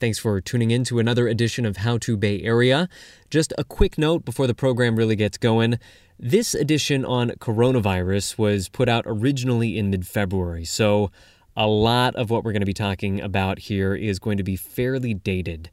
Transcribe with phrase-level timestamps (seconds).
[0.00, 2.88] Thanks for tuning in to another edition of How to Bay Area.
[3.30, 5.80] Just a quick note before the program really gets going.
[6.20, 11.10] This edition on coronavirus was put out originally in mid February, so
[11.56, 14.54] a lot of what we're going to be talking about here is going to be
[14.54, 15.68] fairly dated.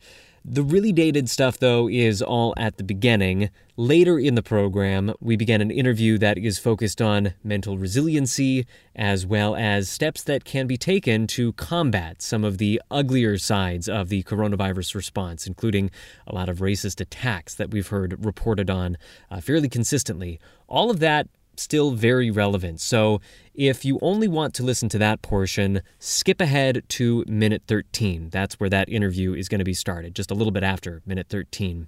[0.48, 3.50] The really dated stuff, though, is all at the beginning.
[3.78, 9.26] Later in the program, we began an interview that is focused on mental resiliency as
[9.26, 14.10] well as steps that can be taken to combat some of the uglier sides of
[14.10, 15.90] the coronavirus response, including
[16.28, 19.00] a lot of racist attacks that we've heard reported on
[19.32, 20.40] uh, fairly consistently.
[20.68, 21.28] All of that
[21.60, 22.82] still very relevant.
[22.82, 23.22] So
[23.54, 28.30] if you only want to listen to that portion, skip ahead to minute 13.
[28.30, 31.28] That's where that interview is going to be started, just a little bit after minute
[31.30, 31.88] 13.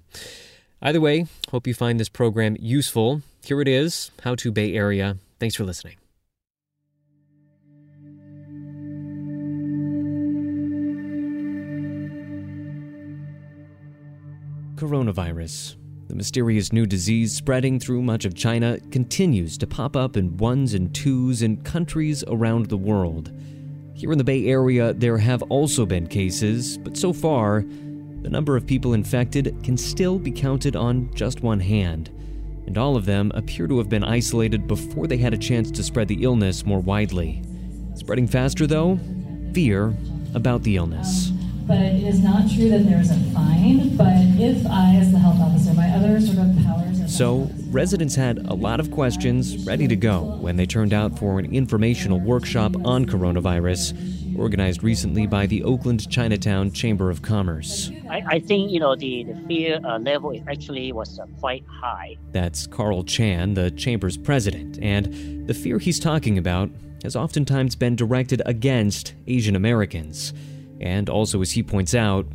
[0.80, 3.22] Either way, hope you find this program useful.
[3.44, 5.16] Here it is How to Bay Area.
[5.40, 5.96] Thanks for listening.
[14.76, 15.74] Coronavirus
[16.08, 20.72] the mysterious new disease spreading through much of China continues to pop up in ones
[20.72, 23.30] and twos in countries around the world.
[23.92, 27.62] Here in the Bay Area, there have also been cases, but so far,
[28.22, 32.08] the number of people infected can still be counted on just one hand.
[32.66, 35.82] And all of them appear to have been isolated before they had a chance to
[35.82, 37.42] spread the illness more widely.
[37.96, 38.98] Spreading faster, though,
[39.52, 39.94] fear
[40.34, 41.32] about the illness
[41.68, 43.94] but it is not true that there is a fine.
[43.94, 47.14] But if I, as the health officer, my other sort of powers.
[47.14, 51.38] So, residents had a lot of questions ready to go when they turned out for
[51.38, 57.90] an informational workshop on coronavirus organized recently by the Oakland Chinatown Chamber of Commerce.
[58.08, 62.16] I, I think, you know, the, the fear uh, level actually was uh, quite high.
[62.30, 66.70] That's Carl Chan, the Chamber's president, and the fear he's talking about
[67.02, 70.32] has oftentimes been directed against Asian Americans
[70.80, 72.26] and also, as he points out,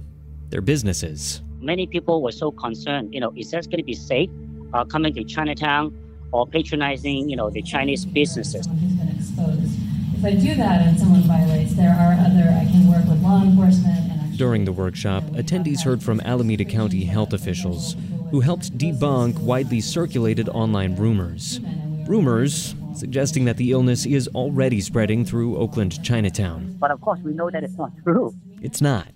[0.49, 1.41] their businesses.
[1.59, 4.29] Many people were so concerned, you know, is that going to be safe
[4.73, 5.97] uh, coming to Chinatown
[6.31, 8.67] or patronizing, you know, the Chinese businesses?
[8.67, 9.79] Who's been exposed.
[10.17, 13.41] If I do that and someone violates, there are other, I can work with law
[13.41, 14.37] enforcement.
[14.37, 17.95] During the workshop, attendees heard from Alameda County health officials
[18.31, 21.59] who helped debunk widely circulated online rumors.
[22.07, 26.75] Rumors suggesting that the illness is already spreading through Oakland Chinatown.
[26.79, 28.33] But of course, we know that it's not true.
[28.61, 29.07] It's not.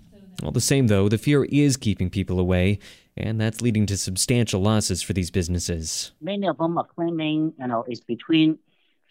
[0.42, 2.78] All the same, though, the fear is keeping people away,
[3.16, 6.12] and that's leading to substantial losses for these businesses.
[6.20, 8.58] Many of them are claiming, you know, it's between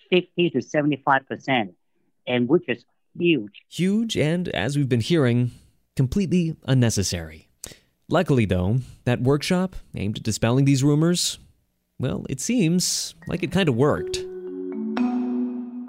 [0.09, 1.73] 50 to 75 percent,
[2.25, 2.85] and which is
[3.17, 3.63] huge.
[3.69, 5.51] Huge, and as we've been hearing,
[5.95, 7.49] completely unnecessary.
[8.07, 11.39] Luckily, though, that workshop aimed at dispelling these rumors,
[11.99, 14.19] well, it seems like it kind of worked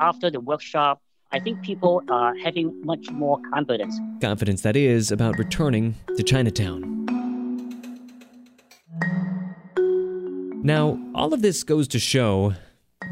[0.01, 3.99] after the workshop, I think people are having much more confidence.
[4.21, 7.05] Confidence, that is, about returning to Chinatown.
[10.63, 12.55] Now, all of this goes to show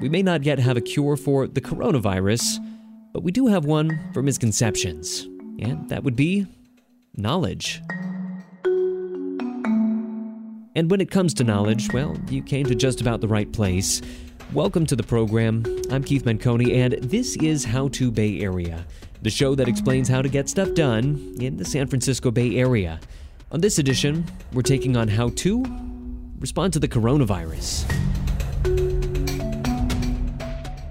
[0.01, 2.59] we may not yet have a cure for the coronavirus,
[3.13, 5.23] but we do have one for misconceptions,
[5.59, 6.47] and that would be
[7.17, 7.81] knowledge.
[10.75, 14.03] And when it comes to knowledge, well, you came to just about the right place.
[14.53, 15.65] Welcome to the program.
[15.91, 18.87] I'm Keith Menconi, and this is How to Bay Area,
[19.21, 23.01] the show that explains how to get stuff done in the San Francisco Bay Area.
[23.51, 25.65] On this edition, we're taking on how to
[26.39, 27.85] respond to the coronavirus.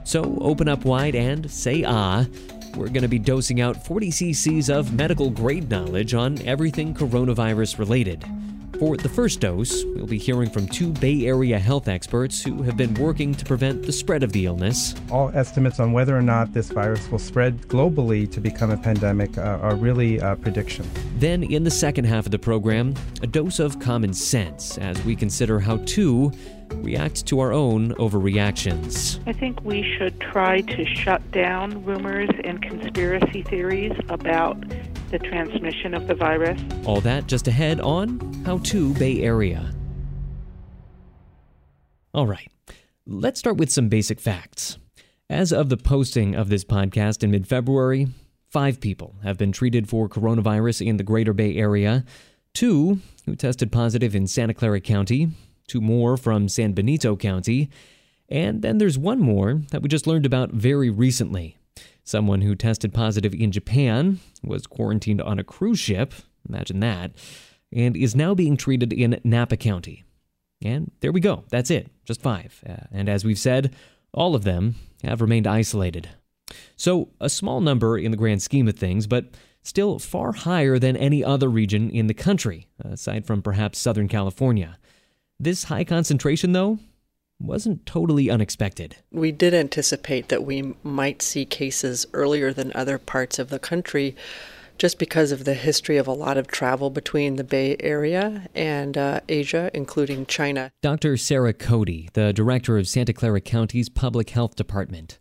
[0.03, 2.25] So open up wide and say ah.
[2.75, 7.79] We're going to be dosing out 40 cc's of medical grade knowledge on everything coronavirus
[7.79, 8.25] related.
[8.79, 12.75] For the first dose, we'll be hearing from two Bay Area health experts who have
[12.75, 14.93] been working to prevent the spread of the illness.
[15.09, 19.37] All estimates on whether or not this virus will spread globally to become a pandemic
[19.37, 20.85] uh, are really uh, prediction.
[21.19, 25.15] Then, in the second half of the program, a dose of common sense as we
[25.15, 26.33] consider how to
[26.73, 29.19] react to our own overreactions.
[29.25, 34.57] I think we should try to shut down rumors and conspiracy theories about
[35.11, 36.61] the transmission of the virus.
[36.85, 39.73] All that just ahead on How to Bay Area.
[42.13, 42.49] All right,
[43.05, 44.77] let's start with some basic facts.
[45.29, 48.07] As of the posting of this podcast in mid February,
[48.49, 52.05] five people have been treated for coronavirus in the greater Bay Area,
[52.53, 55.29] two who tested positive in Santa Clara County,
[55.67, 57.69] two more from San Benito County,
[58.29, 61.57] and then there's one more that we just learned about very recently.
[62.05, 66.13] Someone who tested positive in Japan was quarantined on a cruise ship,
[66.47, 67.11] imagine that,
[67.73, 70.03] and is now being treated in Napa County.
[70.63, 72.63] And there we go, that's it, just five.
[72.67, 73.75] Uh, and as we've said,
[74.13, 76.09] all of them have remained isolated.
[76.75, 79.31] So, a small number in the grand scheme of things, but
[79.63, 84.77] still far higher than any other region in the country, aside from perhaps Southern California.
[85.39, 86.77] This high concentration, though,
[87.39, 88.97] wasn't totally unexpected.
[89.11, 94.15] We did anticipate that we might see cases earlier than other parts of the country
[94.77, 98.97] just because of the history of a lot of travel between the Bay Area and
[98.97, 100.71] uh, Asia, including China.
[100.81, 101.17] Dr.
[101.17, 105.17] Sara Cody, the director of Santa Clara County's Public Health Department.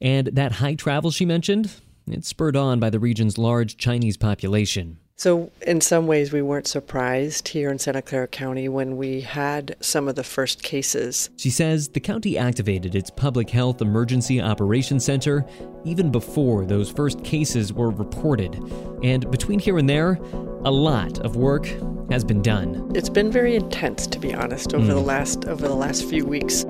[0.00, 1.72] And that high travel she mentioned,
[2.08, 4.98] it's spurred on by the region's large Chinese population.
[5.18, 9.74] So, in some ways, we weren't surprised here in Santa Clara County when we had
[9.80, 11.30] some of the first cases.
[11.38, 15.46] She says the county activated its Public Health Emergency Operations Center
[15.86, 18.62] even before those first cases were reported.
[19.02, 20.20] And between here and there,
[20.66, 21.66] a lot of work
[22.10, 22.92] has been done.
[22.94, 24.88] It's been very intense, to be honest, over mm.
[24.88, 26.66] the last over the last few weeks.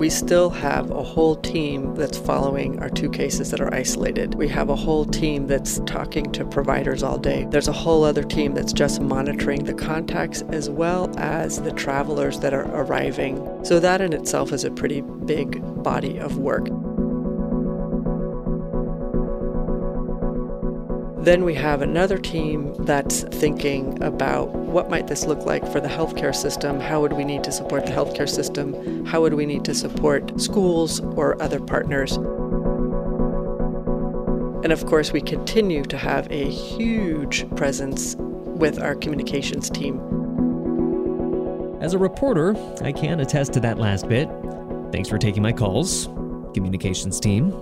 [0.00, 4.34] We still have a whole team that's following our two cases that are isolated.
[4.34, 7.46] We have a whole team that's talking to providers all day.
[7.50, 12.40] There's a whole other team that's just monitoring the contacts as well as the travelers
[12.40, 13.62] that are arriving.
[13.62, 16.70] So, that in itself is a pretty big body of work.
[21.20, 25.88] Then we have another team that's thinking about what might this look like for the
[25.88, 26.80] healthcare system?
[26.80, 29.04] How would we need to support the healthcare system?
[29.04, 32.16] How would we need to support schools or other partners?
[34.62, 40.00] And of course, we continue to have a huge presence with our communications team.
[41.82, 44.28] As a reporter, I can attest to that last bit.
[44.90, 46.06] Thanks for taking my calls,
[46.54, 47.52] communications team.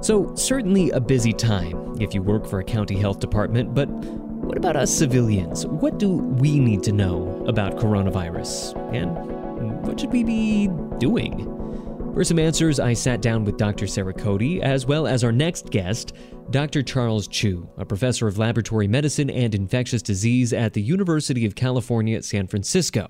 [0.00, 4.56] So, certainly a busy time if you work for a county health department, but what
[4.56, 5.66] about us civilians?
[5.66, 8.76] What do we need to know about coronavirus?
[8.94, 10.68] And what should we be
[10.98, 11.54] doing?
[12.14, 13.86] For some answers, I sat down with Dr.
[13.86, 16.14] Sara Cody, as well as our next guest,
[16.50, 16.82] Dr.
[16.82, 22.16] Charles Chiu, a professor of laboratory medicine and infectious disease at the University of California
[22.16, 23.08] at San Francisco.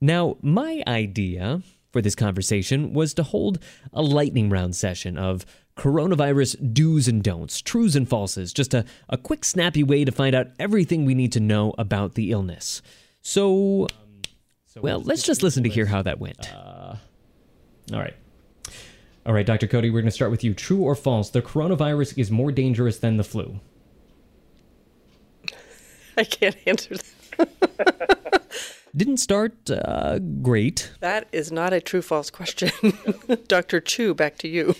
[0.00, 1.62] Now, my idea
[1.92, 3.58] for this conversation was to hold
[3.92, 5.46] a lightning round session of
[5.76, 10.34] coronavirus do's and don'ts, trues and falses, just a, a quick, snappy way to find
[10.34, 12.82] out everything we need to know about the illness.
[13.22, 13.88] So,
[14.76, 16.52] well, let's just listen to hear how that went.
[16.54, 16.96] Uh,
[17.92, 18.14] all right.
[19.26, 19.66] All right, Dr.
[19.66, 20.52] Cody, we're going to start with you.
[20.52, 21.30] True or false?
[21.30, 23.58] The coronavirus is more dangerous than the flu.
[26.16, 28.18] I can't answer that.
[28.96, 30.92] Didn't start uh, great.
[31.00, 32.70] That is not a true false question.
[33.48, 33.80] Dr.
[33.80, 34.76] Chiu, back to you.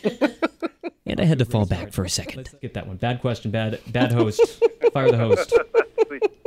[1.06, 2.36] and I had to fall back for a second.
[2.36, 2.96] Let's get that one.
[2.96, 4.40] Bad question, bad bad host.
[4.92, 5.52] Fire the host.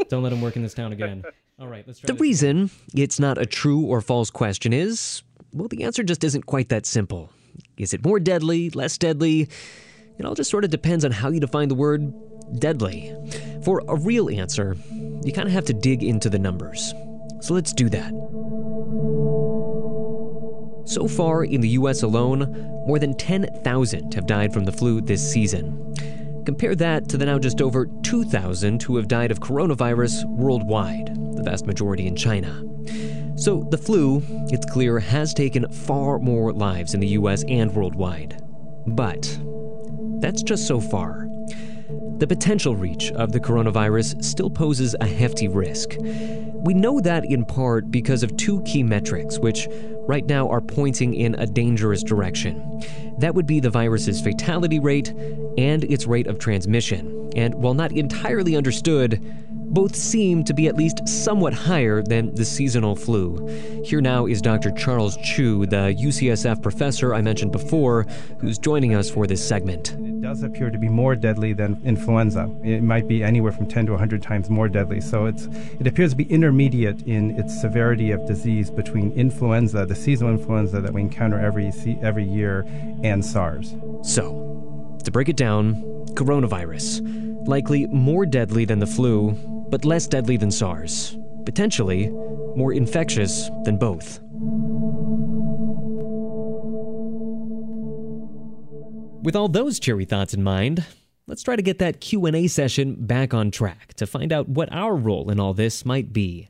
[0.08, 1.24] Don't let him work in this town again.
[1.60, 2.08] All right, let's try.
[2.08, 2.22] The this.
[2.22, 6.70] reason it's not a true or false question is, well, the answer just isn't quite
[6.70, 7.32] that simple.
[7.78, 9.50] Is it more deadly, less deadly?
[10.18, 12.14] It all just sort of depends on how you define the word
[12.60, 13.14] deadly.
[13.66, 14.78] For a real answer,
[15.24, 16.94] you kind of have to dig into the numbers.
[17.40, 18.12] So let's do that.
[20.86, 22.54] So far, in the US alone,
[22.88, 25.94] more than 10,000 have died from the flu this season.
[26.46, 31.44] Compare that to the now just over 2,000 who have died of coronavirus worldwide, the
[31.44, 32.64] vast majority in China.
[33.36, 38.42] So, the flu, it's clear, has taken far more lives in the US and worldwide.
[38.88, 39.38] But
[40.22, 41.28] that's just so far.
[42.18, 45.96] The potential reach of the coronavirus still poses a hefty risk.
[46.00, 49.68] We know that in part because of two key metrics, which
[50.08, 52.82] right now are pointing in a dangerous direction.
[53.20, 55.10] That would be the virus's fatality rate
[55.58, 57.14] and its rate of transmission.
[57.36, 59.22] and while not entirely understood,
[59.52, 63.46] both seem to be at least somewhat higher than the seasonal flu.
[63.84, 64.72] Here now is Dr.
[64.72, 68.08] Charles Chiu, the UCSF professor I mentioned before,
[68.40, 69.94] who's joining us for this segment.
[70.22, 72.50] Does appear to be more deadly than influenza.
[72.64, 75.00] It might be anywhere from 10 to 100 times more deadly.
[75.00, 75.48] So it's
[75.80, 80.82] it appears to be intermediate in its severity of disease between influenza, the seasonal influenza
[80.82, 81.72] that we encounter every
[82.02, 82.66] every year,
[83.04, 83.76] and SARS.
[84.02, 85.76] So, to break it down,
[86.16, 89.32] coronavirus, likely more deadly than the flu,
[89.70, 91.18] but less deadly than SARS.
[91.46, 92.10] Potentially
[92.56, 94.20] more infectious than both.
[99.24, 100.86] With all those cheery thoughts in mind,
[101.26, 104.96] let's try to get that Q&A session back on track to find out what our
[104.96, 106.50] role in all this might be.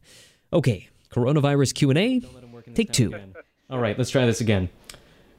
[0.52, 2.22] Okay, coronavirus Q&A.
[2.74, 3.14] Take 2.
[3.70, 4.70] All right, let's try this again.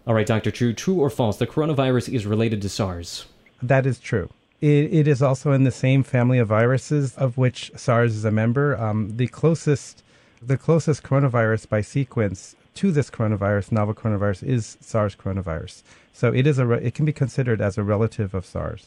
[0.06, 0.50] All right, Dr.
[0.50, 3.26] Chiu, true or false, the coronavirus is related to SARS.
[3.62, 4.30] That is true.
[4.60, 8.30] It, it is also in the same family of viruses of which SARS is a
[8.30, 8.76] member.
[8.76, 10.02] Um, the closest,
[10.42, 15.82] the closest coronavirus by sequence to this coronavirus, novel coronavirus, is SARS coronavirus.
[16.12, 18.86] So it is a, it can be considered as a relative of SARS.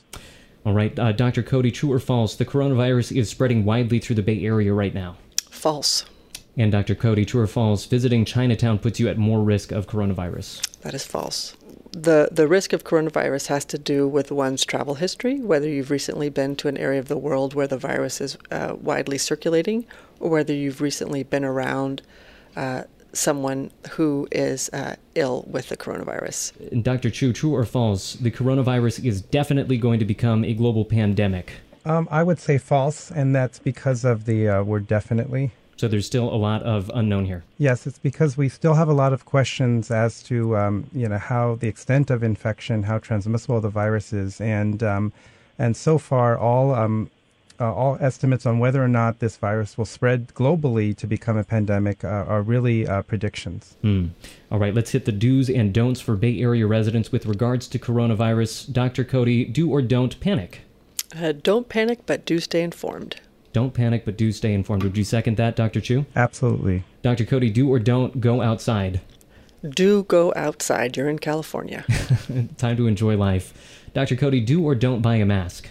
[0.65, 1.43] All right, uh, Dr.
[1.43, 2.36] Cody, true or false?
[2.36, 5.17] The coronavirus is spreading widely through the Bay Area right now.
[5.50, 6.05] False.
[6.55, 6.95] And Dr.
[6.95, 7.86] Cody, true or false?
[7.86, 10.79] Visiting Chinatown puts you at more risk of coronavirus.
[10.81, 11.57] That is false
[11.93, 16.29] the the risk of coronavirus has to do with one's travel history, whether you've recently
[16.29, 19.86] been to an area of the world where the virus is uh, widely circulating,
[20.19, 22.01] or whether you've recently been around
[22.55, 22.83] uh,
[23.13, 26.84] someone who is uh, ill with the coronavirus.
[26.84, 27.10] Dr.
[27.10, 28.13] Chiu, true or false?
[28.13, 31.53] The coronavirus is definitely going to become a global pandemic.
[31.86, 35.51] Um, I would say false, and that's because of the uh, word definitely.
[35.77, 37.44] So there's still a lot of unknown here.
[37.58, 41.18] Yes, it's because we still have a lot of questions as to um, you know
[41.18, 45.12] how the extent of infection, how transmissible the virus is, and um,
[45.58, 47.10] and so far all um,
[47.62, 51.44] uh, all estimates on whether or not this virus will spread globally to become a
[51.44, 53.77] pandemic uh, are really uh, predictions.
[53.82, 54.08] Hmm.
[54.51, 57.80] All right, let's hit the do's and don'ts for Bay Area residents with regards to
[57.80, 58.74] coronavirus.
[58.74, 59.03] Dr.
[59.03, 60.62] Cody, do or don't panic.
[61.15, 63.18] Uh, don't panic, but do stay informed.
[63.53, 64.84] Don't panic, but do stay informed.
[64.84, 65.82] Would you second that, Dr.
[65.82, 66.06] Chiu?
[66.15, 66.84] Absolutely.
[67.03, 67.25] Dr.
[67.25, 69.01] Cody, do or don't go outside.
[69.70, 70.98] Do go outside.
[70.98, 71.86] You're in California.
[72.58, 73.53] Time to enjoy life.
[73.94, 74.15] Dr.
[74.15, 75.70] Cody, do or don't buy a mask.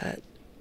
[0.00, 0.12] Uh,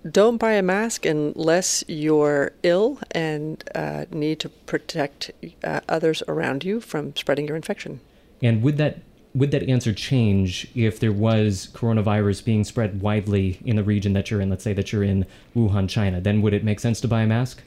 [0.09, 5.31] don't buy a mask unless you're ill and uh, need to protect
[5.63, 8.00] uh, others around you from spreading your infection.
[8.41, 9.00] And would that
[9.33, 14.31] would that answer change if there was coronavirus being spread widely in the region that
[14.31, 14.50] you're in?
[14.50, 16.21] Let's say that you're in Wuhan, China.
[16.21, 17.62] Then would it make sense to buy a mask?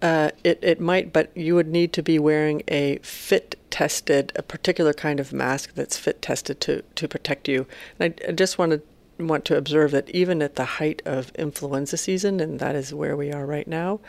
[0.00, 4.42] Uh, it, it might, but you would need to be wearing a fit tested, a
[4.42, 7.66] particular kind of mask that's fit tested to, to protect you.
[7.98, 8.82] And I, I just wanted
[9.18, 13.16] want to observe that even at the height of influenza season, and that is where
[13.16, 14.00] we are right now,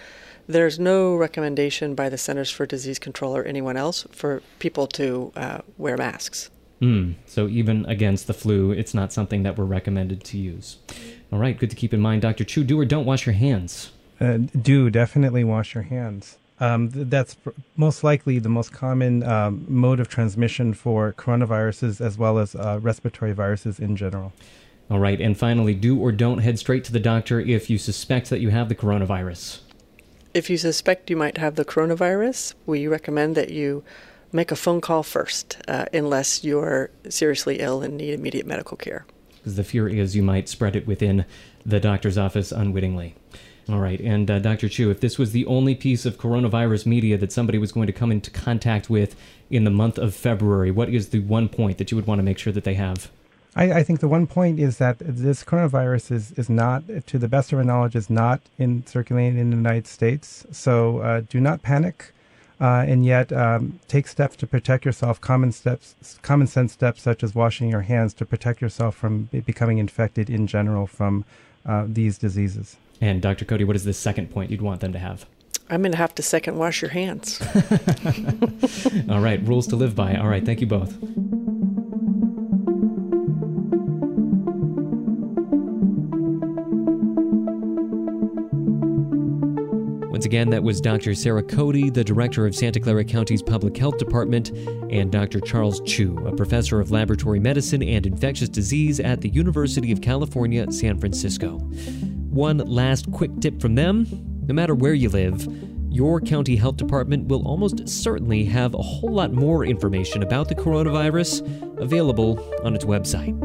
[0.48, 5.32] there's no recommendation by the Centers for Disease Control or anyone else for people to
[5.36, 6.50] uh, wear masks.
[6.82, 10.78] Mm, so even against the flu, it's not something that we're recommended to use.
[11.32, 12.22] All right, good to keep in mind.
[12.22, 12.44] Dr.
[12.44, 13.92] Chiu, do or don't wash your hands.
[14.20, 16.38] Uh, do definitely wash your hands.
[16.60, 22.00] Um, th- that's pr- most likely the most common um, mode of transmission for coronaviruses
[22.00, 24.32] as well as uh, respiratory viruses in general.
[24.90, 28.30] All right, and finally, do or don't head straight to the doctor if you suspect
[28.30, 29.60] that you have the coronavirus.
[30.34, 33.84] If you suspect you might have the coronavirus, we recommend that you
[34.32, 39.06] make a phone call first, uh, unless you're seriously ill and need immediate medical care.
[39.38, 41.26] Because the fear is you might spread it within
[41.66, 43.16] the doctor's office unwittingly.
[43.68, 44.70] All right, and uh, Dr.
[44.70, 47.94] Chiu, if this was the only piece of coronavirus media that somebody was going to
[47.94, 49.16] come into contact with
[49.50, 52.24] in the month of February, what is the one point that you would want to
[52.24, 53.10] make sure that they have?
[53.56, 57.28] I, I think the one point is that this coronavirus is, is not, to the
[57.28, 60.46] best of our knowledge, is not in circulating in the United States.
[60.52, 62.12] So uh, do not panic
[62.60, 65.20] uh, and yet um, take steps to protect yourself.
[65.22, 69.78] Common steps, common sense steps such as washing your hands to protect yourself from becoming
[69.78, 71.26] infected in general from
[71.66, 72.78] uh, these diseases.
[73.02, 73.46] And Dr.
[73.46, 75.26] Cody, what is the second point you'd want them to have?
[75.70, 77.42] I'm going to have to second wash your hands.
[79.10, 80.16] All right, rules to live by.
[80.16, 80.96] All right, thank you both.
[90.16, 91.14] Once again, that was Dr.
[91.14, 94.52] Sara Cody, the director of Santa Clara County's Public Health Department,
[94.90, 95.42] and Dr.
[95.42, 100.72] Charles Chiu, a professor of laboratory medicine and infectious disease at the University of California,
[100.72, 101.58] San Francisco.
[102.30, 104.08] One last quick tip from them
[104.48, 105.46] no matter where you live,
[105.90, 110.56] your county health department will almost certainly have a whole lot more information about the
[110.56, 111.42] coronavirus
[111.78, 113.38] available on its website.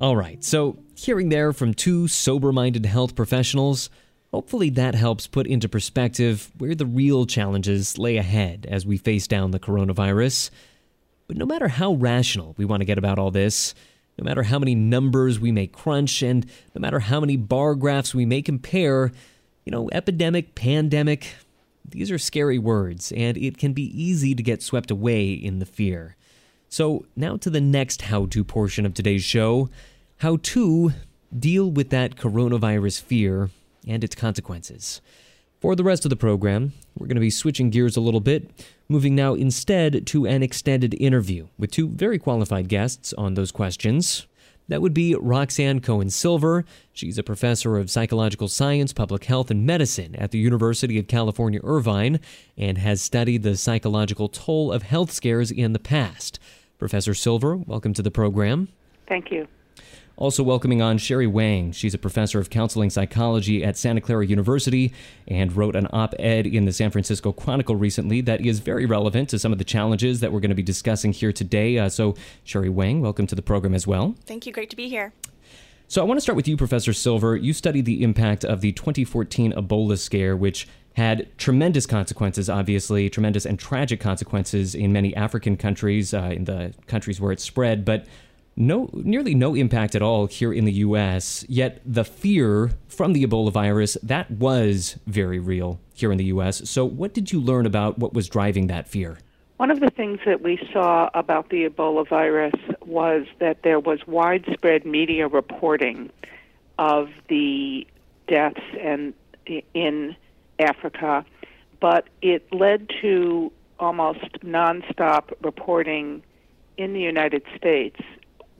[0.00, 3.90] All right, so hearing there from two sober minded health professionals,
[4.30, 9.26] hopefully that helps put into perspective where the real challenges lay ahead as we face
[9.26, 10.48] down the coronavirus.
[11.26, 13.74] But no matter how rational we want to get about all this,
[14.16, 18.14] no matter how many numbers we may crunch, and no matter how many bar graphs
[18.14, 19.12] we may compare,
[19.66, 21.34] you know, epidemic, pandemic,
[21.86, 25.66] these are scary words, and it can be easy to get swept away in the
[25.66, 26.16] fear.
[26.72, 29.68] So, now to the next how to portion of today's show
[30.18, 30.92] how to
[31.36, 33.50] deal with that coronavirus fear
[33.88, 35.00] and its consequences.
[35.60, 38.48] For the rest of the program, we're going to be switching gears a little bit,
[38.88, 44.28] moving now instead to an extended interview with two very qualified guests on those questions.
[44.68, 46.64] That would be Roxane Cohen Silver.
[46.92, 51.58] She's a professor of psychological science, public health, and medicine at the University of California,
[51.64, 52.20] Irvine,
[52.56, 56.38] and has studied the psychological toll of health scares in the past.
[56.80, 58.68] Professor Silver, welcome to the program.
[59.06, 59.46] Thank you.
[60.16, 61.72] Also, welcoming on Sherry Wang.
[61.72, 64.94] She's a professor of counseling psychology at Santa Clara University
[65.28, 69.28] and wrote an op ed in the San Francisco Chronicle recently that is very relevant
[69.28, 71.78] to some of the challenges that we're going to be discussing here today.
[71.78, 74.14] Uh, so, Sherry Wang, welcome to the program as well.
[74.24, 74.52] Thank you.
[74.52, 75.12] Great to be here.
[75.86, 77.36] So, I want to start with you, Professor Silver.
[77.36, 83.46] You studied the impact of the 2014 Ebola scare, which had tremendous consequences, obviously, tremendous
[83.46, 87.84] and tragic consequences in many African countries, uh, in the countries where it spread.
[87.84, 88.06] But
[88.56, 91.44] no, nearly no impact at all here in the U.S.
[91.48, 96.68] Yet the fear from the Ebola virus that was very real here in the U.S.
[96.68, 99.18] So, what did you learn about what was driving that fear?
[99.56, 102.54] One of the things that we saw about the Ebola virus
[102.84, 106.10] was that there was widespread media reporting
[106.78, 107.86] of the
[108.26, 109.12] deaths and
[109.74, 110.16] in
[110.60, 111.24] Africa,
[111.80, 116.22] but it led to almost nonstop reporting
[116.76, 118.00] in the United States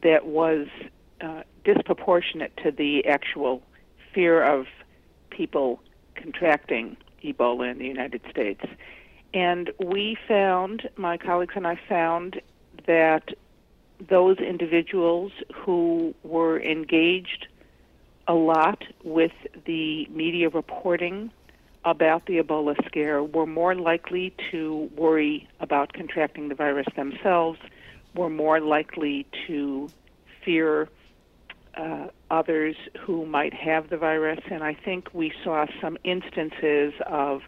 [0.03, 0.67] that was
[1.21, 3.63] uh, disproportionate to the actual
[4.15, 4.67] fear of
[5.31, 5.81] people
[6.15, 8.65] contracting Ebola in the United States.
[9.33, 12.41] And we found, my colleagues and I found,
[12.87, 13.29] that
[14.09, 17.47] those individuals who were engaged
[18.27, 19.33] a lot with
[19.67, 21.31] the media reporting
[21.85, 27.59] about the Ebola scare were more likely to worry about contracting the virus themselves
[28.15, 29.89] were more likely to
[30.45, 30.89] fear
[31.75, 34.41] uh, others who might have the virus.
[34.51, 37.43] And I think we saw some instances of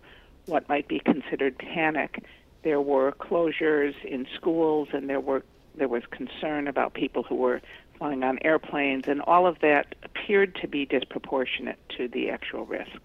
[0.47, 2.25] what might be considered panic.
[2.63, 5.43] There were closures in schools, and there were
[5.75, 7.63] there was concern about people who were
[7.97, 13.01] flying on airplanes, and all of that appeared to be disproportionate to the actual risk.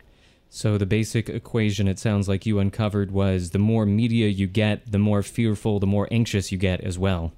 [0.49, 4.91] So the basic equation it sounds like you uncovered was the more media you get,
[4.91, 7.33] the more fearful, the more anxious you get as well.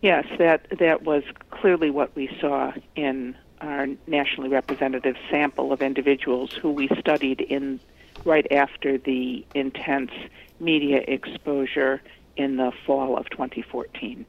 [0.00, 6.52] Yes, that that was clearly what we saw in our nationally representative sample of individuals
[6.52, 7.80] who we studied in
[8.24, 10.12] right after the intense
[10.60, 12.00] media exposure
[12.36, 14.24] in the fall of 2014.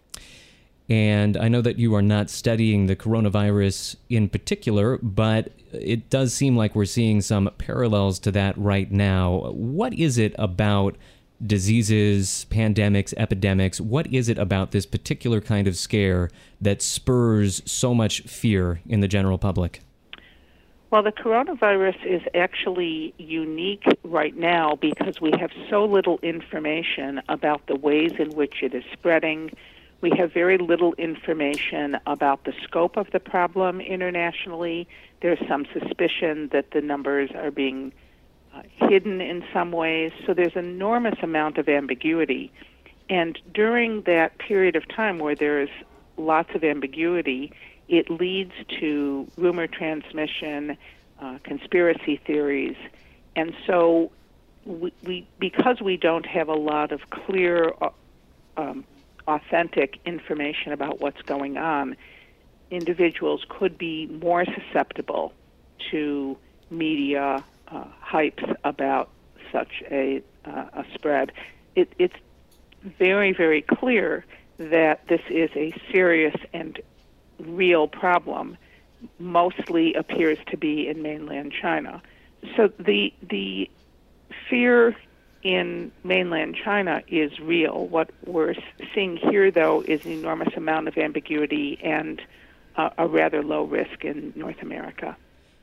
[0.90, 6.34] And I know that you are not studying the coronavirus in particular, but it does
[6.34, 9.52] seem like we're seeing some parallels to that right now.
[9.52, 10.98] What is it about
[11.46, 13.80] diseases, pandemics, epidemics.
[13.80, 16.30] What is it about this particular kind of scare
[16.62, 19.82] that spurs so much fear in the general public?
[20.92, 27.68] Well, the coronavirus is actually unique right now because we have so little information about
[27.68, 29.52] the ways in which it is spreading.
[30.02, 34.88] We have very little information about the scope of the problem internationally.
[35.22, 37.92] There's some suspicion that the numbers are being
[38.56, 40.12] uh, hidden in some ways.
[40.26, 42.52] So there's enormous amount of ambiguity.
[43.10, 45.70] And during that period of time where there's
[46.16, 47.52] lots of ambiguity,
[47.88, 50.78] it leads to rumor transmission,
[51.20, 52.78] uh, conspiracy theories,
[53.36, 54.12] and so
[54.66, 57.90] we, we, because we don't have a lot of clear, uh,
[58.58, 58.84] um,
[59.30, 61.96] authentic information about what's going on,
[62.72, 65.34] individuals could be more susceptible
[65.92, 66.38] to
[66.70, 69.10] media uh, hypes about
[69.52, 71.32] such a, uh, a spread.
[71.76, 72.16] It, it's
[72.84, 74.26] very, very clear
[74.58, 76.80] that this is a serious and
[77.40, 78.58] real problem,
[79.18, 82.02] mostly appears to be in mainland China.
[82.56, 83.70] So the, the
[84.50, 84.96] fear
[85.44, 87.88] in mainland China is real.
[87.88, 88.56] What we're
[88.94, 92.22] seeing here, though, is an enormous amount of ambiguity and
[92.76, 95.16] uh, a rather low risk in North America.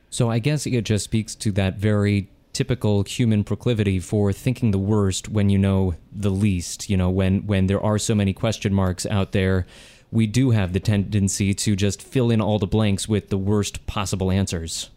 [0.09, 4.79] So I guess it just speaks to that very typical human proclivity for thinking the
[4.79, 6.89] worst when you know the least.
[6.89, 9.67] You know, when when there are so many question marks out there,
[10.11, 13.85] we do have the tendency to just fill in all the blanks with the worst
[13.85, 14.89] possible answers.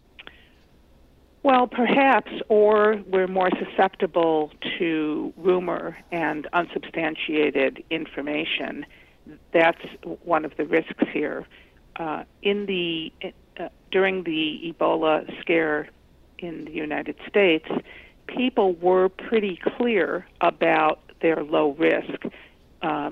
[1.42, 8.84] Well, perhaps, or we're more susceptible to rumor and unsubstantiated information.
[9.52, 9.80] That's
[10.24, 11.46] one of the risks here.
[11.96, 13.12] Uh, in the
[13.58, 15.88] uh, during the Ebola scare
[16.38, 17.68] in the United States,
[18.26, 22.24] people were pretty clear about their low risk.
[22.82, 23.10] Uh,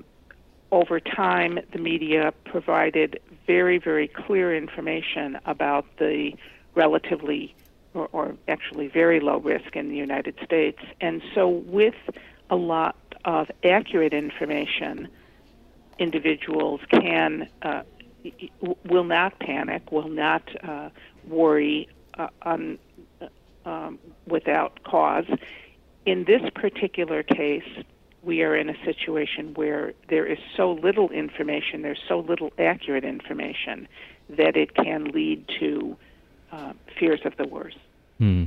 [0.70, 6.32] over time, the media provided very, very clear information about the
[6.74, 7.54] relatively
[7.98, 10.78] or, or actually very low risk in the United States.
[11.00, 11.94] And so, with
[12.50, 15.08] a lot of accurate information,
[15.98, 17.82] individuals can uh,
[18.84, 20.90] will not panic, will not uh,
[21.26, 22.78] worry uh, on,
[23.64, 25.26] um, without cause.
[26.06, 27.68] In this particular case,
[28.22, 33.04] we are in a situation where there is so little information, there's so little accurate
[33.04, 33.86] information,
[34.28, 35.96] that it can lead to
[36.50, 37.76] uh, fears of the worst.
[38.18, 38.44] Hmm.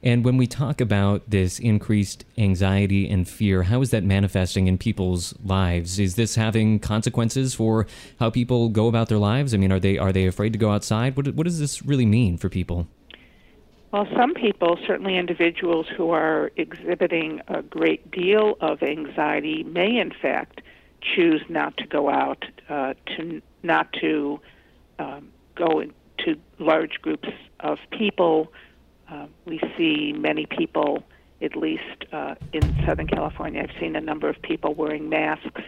[0.00, 4.78] And when we talk about this increased anxiety and fear, how is that manifesting in
[4.78, 5.98] people's lives?
[5.98, 7.86] Is this having consequences for
[8.20, 9.52] how people go about their lives?
[9.54, 11.16] I mean, are they are they afraid to go outside?
[11.16, 12.86] What what does this really mean for people?
[13.90, 20.12] Well, some people, certainly individuals who are exhibiting a great deal of anxiety, may in
[20.12, 20.60] fact
[21.00, 24.40] choose not to go out, uh, to not to
[24.98, 27.28] um, go into large groups
[27.60, 28.52] of people
[29.10, 31.02] uh, we see many people,
[31.40, 35.62] at least uh, in Southern California, I've seen a number of people wearing masks.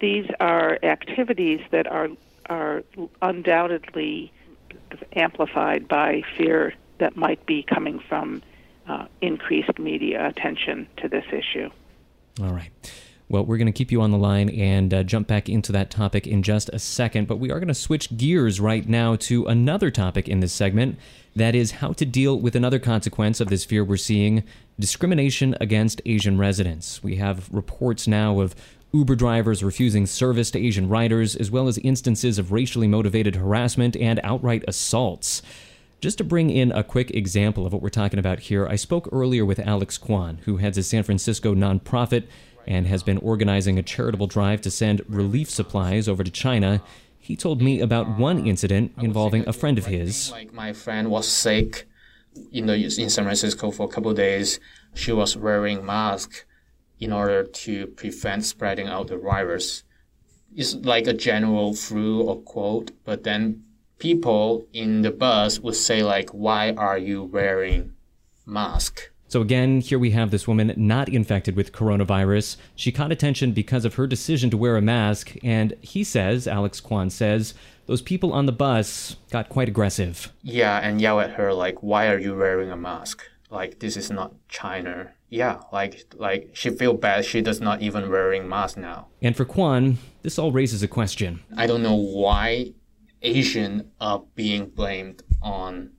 [0.00, 2.08] These are activities that are
[2.48, 2.82] are
[3.20, 4.32] undoubtedly
[5.12, 8.42] amplified by fear that might be coming from
[8.86, 11.68] uh, increased media attention to this issue.
[12.40, 12.70] All right.
[13.30, 15.90] Well, we're going to keep you on the line and uh, jump back into that
[15.90, 19.44] topic in just a second, but we are going to switch gears right now to
[19.46, 20.98] another topic in this segment.
[21.38, 24.42] That is how to deal with another consequence of this fear we're seeing
[24.76, 27.00] discrimination against Asian residents.
[27.00, 28.56] We have reports now of
[28.92, 33.96] Uber drivers refusing service to Asian riders, as well as instances of racially motivated harassment
[33.96, 35.40] and outright assaults.
[36.00, 39.08] Just to bring in a quick example of what we're talking about here, I spoke
[39.12, 42.24] earlier with Alex Kwan, who heads a San Francisco nonprofit
[42.66, 46.82] and has been organizing a charitable drive to send relief supplies over to China.
[47.28, 50.30] He told me about uh, one incident involving a friend of his.
[50.30, 51.86] Like my friend was sick
[52.52, 54.60] in the in San Francisco for a couple days.
[54.94, 56.46] She was wearing mask
[56.98, 59.84] in order to prevent spreading out the virus.
[60.56, 63.62] It's like a general flu or cold, but then
[63.98, 67.92] people in the bus would say like, "Why are you wearing
[68.46, 72.56] mask?" So, again, here we have this woman not infected with coronavirus.
[72.74, 76.80] She caught attention because of her decision to wear a mask, and he says, Alex
[76.80, 77.52] Kwan says,
[77.84, 80.32] those people on the bus got quite aggressive.
[80.42, 83.22] Yeah, and yell at her, like, why are you wearing a mask?
[83.50, 85.12] Like, this is not China.
[85.30, 87.24] Yeah, like, like she feel bad.
[87.24, 89.08] She does not even wearing mask now.
[89.20, 91.40] And for Kwan, this all raises a question.
[91.56, 92.72] I don't know why
[93.20, 95.90] Asian are being blamed on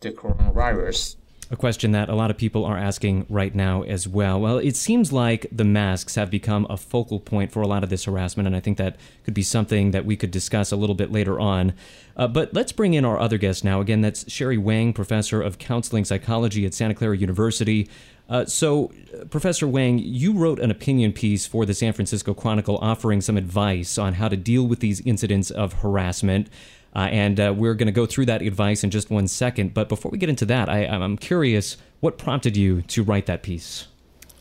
[0.00, 1.16] the coronavirus
[1.50, 4.40] a question that a lot of people are asking right now as well.
[4.40, 7.90] Well, it seems like the masks have become a focal point for a lot of
[7.90, 10.94] this harassment, and I think that could be something that we could discuss a little
[10.94, 11.72] bit later on.
[12.16, 13.80] Uh, but let's bring in our other guest now.
[13.80, 17.88] Again, that's Sherry Wang, professor of counseling psychology at Santa Clara University.
[18.28, 22.76] Uh, so, uh, Professor Wang, you wrote an opinion piece for the San Francisco Chronicle
[22.82, 26.48] offering some advice on how to deal with these incidents of harassment.
[26.94, 29.74] Uh, and uh, we're going to go through that advice in just one second.
[29.74, 33.42] But before we get into that, I, I'm curious what prompted you to write that
[33.42, 33.86] piece?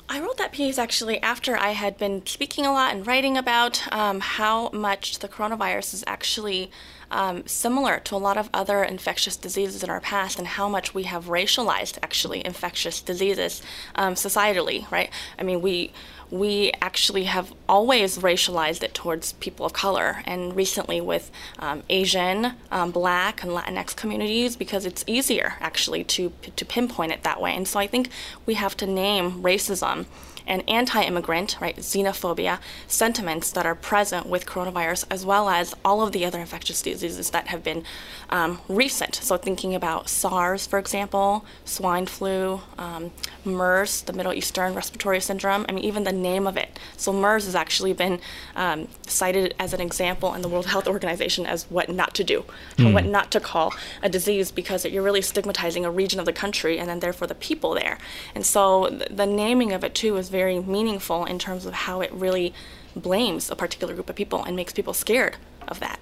[0.10, 3.92] I wrote that piece actually after I had been speaking a lot and writing about
[3.92, 6.72] um, how much the coronavirus is actually
[7.12, 10.94] um, similar to a lot of other infectious diseases in our past and how much
[10.94, 13.62] we have racialized actually infectious diseases
[13.96, 15.10] um, societally, right?
[15.40, 15.92] I mean, we
[16.30, 22.54] we actually have always racialized it towards people of color, and recently with um, Asian,
[22.70, 27.56] um, Black, and Latinx communities because it's easier actually to to pinpoint it that way.
[27.56, 28.10] And so I think
[28.46, 30.06] we have to name racism
[30.48, 36.14] and anti-immigrant, right, xenophobia sentiments that are present with coronavirus, as well as all of
[36.14, 37.84] the other infectious diseases that have been
[38.30, 39.16] um, recent.
[39.16, 43.12] So thinking about SARS, for example, swine flu, um,
[43.46, 45.66] MERS, the Middle Eastern Respiratory Syndrome.
[45.68, 46.80] I mean, even the name of it.
[46.98, 48.20] So MERS has actually been
[48.56, 52.46] um, cited as an example in the World Health Organization as what not to do,
[52.78, 52.94] mm.
[52.94, 56.78] what not to call a disease because you're really stigmatizing a region of the country
[56.80, 57.98] and then therefore the people there.
[58.36, 62.12] And so the naming of it too is very meaningful in terms of how it
[62.12, 62.54] really
[62.96, 66.00] blames a particular group of people and makes people scared of that.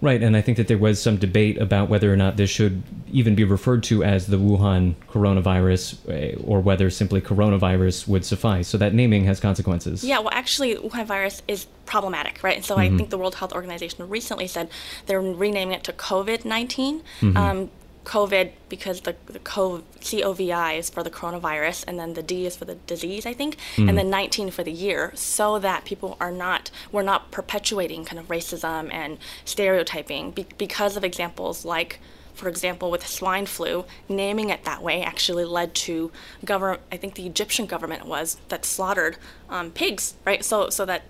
[0.00, 2.84] Right, and I think that there was some debate about whether or not this should
[3.10, 8.68] even be referred to as the Wuhan coronavirus eh, or whether simply coronavirus would suffice.
[8.68, 10.04] So that naming has consequences.
[10.04, 12.54] Yeah, well, actually, Wuhan virus is problematic, right?
[12.54, 12.80] And so Mhm.
[12.80, 14.68] I think the World Health Organization recently said
[15.06, 17.02] they're renaming it to COVID 19.
[17.20, 17.36] Mhm.
[17.36, 17.70] Um,
[18.08, 22.56] COVID because the, the CO, COVID is for the coronavirus, and then the D is
[22.56, 23.88] for the disease, I think, Mm.
[23.88, 28.18] and then 19 for the year, so that people are not, we're not perpetuating kind
[28.18, 32.00] of racism and stereotyping be, because of examples like,
[32.34, 36.10] for example, with swine flu, naming it that way actually led to
[36.44, 39.16] government, I think the Egyptian government was, that slaughtered
[39.50, 40.44] um, pigs, right?
[40.44, 41.02] So, so that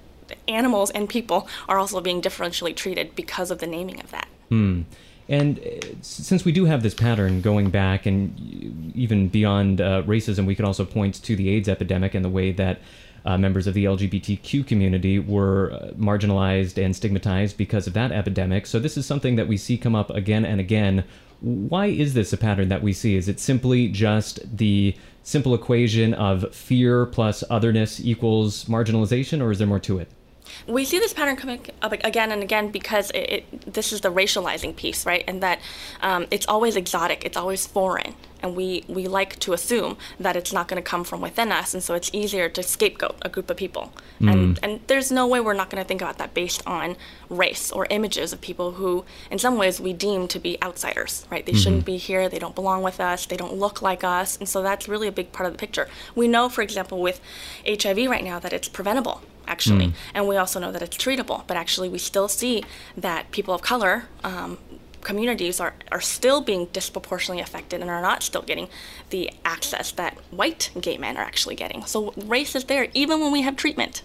[0.46, 4.28] animals and people are also being differentially treated because of the naming of that.
[4.48, 4.82] Hmm.
[5.29, 5.62] And uh,
[6.01, 10.64] since we do have this pattern going back and even beyond uh, racism, we could
[10.64, 12.81] also point to the AIDS epidemic and the way that
[13.25, 18.67] uh, members of the LGBTQ community were uh, marginalized and stigmatized because of that epidemic.
[18.67, 21.05] So this is something that we see come up again and again.
[21.41, 23.17] Why is this a pattern that we see?
[23.17, 29.59] Is it simply just the simple equation of fear plus otherness equals marginalization, or is
[29.59, 30.11] there more to it?
[30.66, 34.11] We see this pattern coming up again and again because it, it, this is the
[34.11, 35.24] racializing piece, right?
[35.26, 35.61] And that
[36.02, 40.53] um, it's always exotic, it's always foreign, and we, we like to assume that it's
[40.53, 43.51] not going to come from within us, and so it's easier to scapegoat a group
[43.51, 43.92] of people.
[44.20, 44.59] And, Mm.
[44.62, 46.96] and there's no way we're not going to think about that based on
[47.29, 51.44] race or images of people who, in some ways, we deem to be outsiders, right?
[51.46, 51.62] They Mhm.
[51.62, 54.62] shouldn't be here, they don't belong with us, they don't look like us, and so
[54.62, 55.88] that's really a big part of the picture.
[56.14, 57.20] We know, for example, with
[57.64, 59.87] HIV right now that it's preventable actually.
[59.87, 59.92] Mm.
[60.14, 62.64] And we also know that it's treatable, but actually, we still see
[62.98, 64.59] that people of color um,
[65.02, 68.68] communities are, are still being disproportionately affected and are not still getting
[69.11, 71.84] the access that white gay men are actually getting.
[71.84, 74.02] So, race is there even when we have treatment.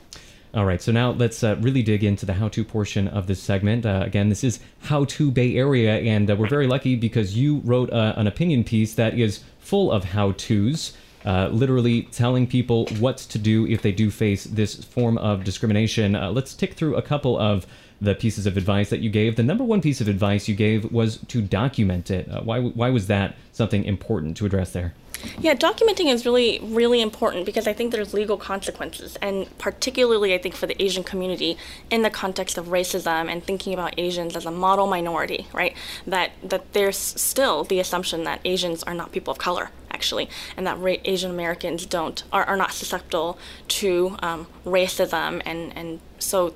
[0.55, 3.41] All right, so now let's uh, really dig into the how to portion of this
[3.41, 3.87] segment.
[3.87, 7.61] Uh, again, this is How to Bay Area, and uh, we're very lucky because you
[7.65, 10.93] wrote uh, an opinion piece that is full of how to's,
[11.25, 16.15] uh, literally telling people what to do if they do face this form of discrimination.
[16.15, 17.65] Uh, let's tick through a couple of
[18.03, 19.35] the pieces of advice that you gave.
[19.35, 22.29] The number one piece of advice you gave was to document it.
[22.29, 24.93] Uh, why, why was that something important to address there?
[25.39, 30.37] Yeah, documenting is really, really important because I think there's legal consequences, and particularly I
[30.37, 31.57] think for the Asian community
[31.89, 35.75] in the context of racism and thinking about Asians as a model minority, right?
[36.05, 40.67] That that there's still the assumption that Asians are not people of color, actually, and
[40.67, 43.37] that ra- Asian Americans don't are, are not susceptible
[43.79, 46.53] to um, racism, and and so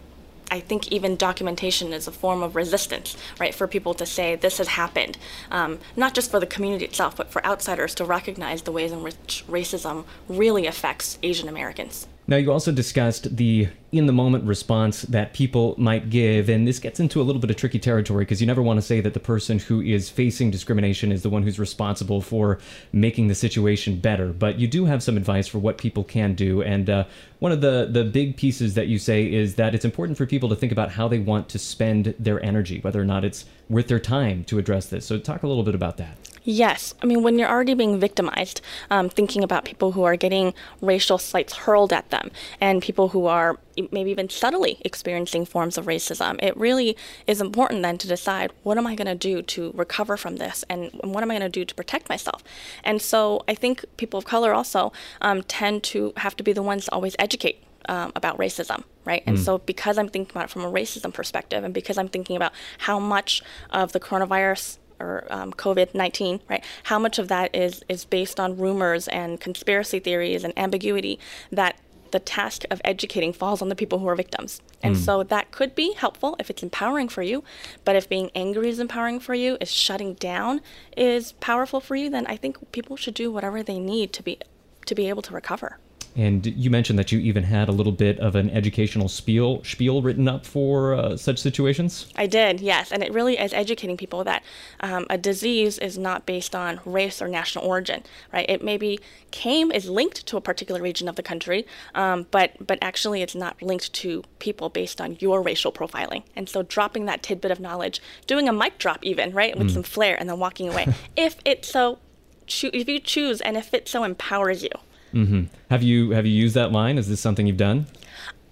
[0.49, 3.53] I think even documentation is a form of resistance, right?
[3.53, 5.17] For people to say this has happened,
[5.51, 9.03] um, not just for the community itself, but for outsiders to recognize the ways in
[9.03, 12.07] which racism really affects Asian Americans.
[12.29, 16.77] Now, you also discussed the in the moment response that people might give, and this
[16.77, 19.13] gets into a little bit of tricky territory because you never want to say that
[19.13, 22.59] the person who is facing discrimination is the one who's responsible for
[22.91, 24.33] making the situation better.
[24.33, 27.05] But you do have some advice for what people can do, and uh,
[27.39, 30.49] one of the the big pieces that you say is that it's important for people
[30.49, 33.87] to think about how they want to spend their energy, whether or not it's worth
[33.87, 35.05] their time to address this.
[35.05, 36.17] So, talk a little bit about that.
[36.43, 40.53] Yes, I mean, when you're already being victimized, um, thinking about people who are getting
[40.79, 43.57] racial slights hurled at them and people who are
[43.91, 48.77] maybe even subtly experiencing forms of racism, it really is important then to decide what
[48.77, 51.59] am I going to do to recover from this and what am I going to
[51.59, 52.43] do to protect myself.
[52.83, 56.63] And so I think people of color also um, tend to have to be the
[56.63, 59.23] ones to always educate um, about racism, right?
[59.25, 59.45] And Mm.
[59.45, 62.51] so, because I'm thinking about it from a racism perspective, and because I'm thinking about
[62.79, 66.63] how much of the coronavirus or um, COVID nineteen, right?
[66.83, 71.19] How much of that is is based on rumors and conspiracy theories and ambiguity
[71.51, 71.79] that
[72.11, 74.61] the task of educating falls on the people who are victims.
[74.83, 74.99] And Mm.
[74.99, 77.43] so that could be helpful if it's empowering for you,
[77.85, 80.61] but if being angry is empowering for you, if shutting down
[80.95, 84.39] is powerful for you, then I think people should do whatever they need to be
[84.85, 85.79] to be able to recover.
[86.17, 90.01] And you mentioned that you even had a little bit of an educational spiel spiel
[90.01, 92.07] written up for uh, such situations.
[92.15, 94.43] I did, yes, and it really is educating people that
[94.79, 98.01] um, a disease is not based on race or national origin,
[98.33, 98.49] right?
[98.49, 98.99] It maybe
[99.29, 103.35] came is linked to a particular region of the country, um, but but actually it's
[103.35, 106.23] not linked to people based on your racial profiling.
[106.35, 109.73] And so dropping that tidbit of knowledge, doing a mic drop even, right, with Mm.
[109.73, 111.99] some flair, and then walking away, if it so,
[112.47, 114.71] choo- if you choose, and if it so empowers you.
[115.11, 116.97] Hmm Have you have you used that line?
[116.97, 117.87] Is this something you've done?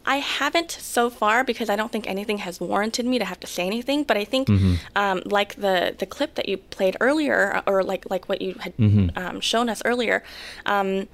[0.07, 3.47] I haven't so far because I don't think anything has warranted me to have to
[3.47, 4.03] say anything.
[4.03, 4.77] But I think, Mhm.
[4.95, 8.77] um, like the the clip that you played earlier, or like like what you had
[8.77, 9.17] Mhm.
[9.17, 10.23] um, shown us earlier,
[10.67, 11.07] um,